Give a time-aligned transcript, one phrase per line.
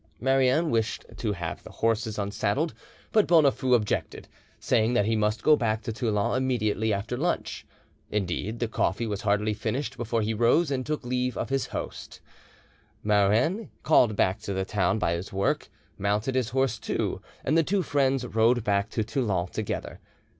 [0.19, 2.73] Marouin wished to have the horses unsaddled,
[3.11, 4.27] but Bonafoux objected,
[4.59, 7.67] saying that he must go back to Toulon immediately after lunch.
[8.09, 12.19] Indeed, the coffee was hardly finished before he rose and took leave of his hosts.
[13.03, 15.69] Marouin, called back to town by his work,
[15.99, 19.99] mounted his horse too, and the two friends rode back to Toulon together.